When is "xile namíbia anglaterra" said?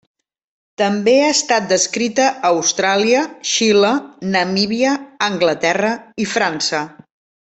3.53-5.93